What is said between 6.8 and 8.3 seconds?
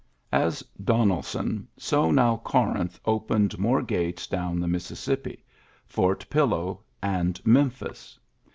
and Memphis.